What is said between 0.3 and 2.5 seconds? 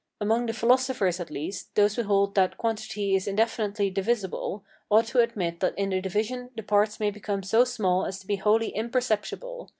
the philosophers at least, those who hold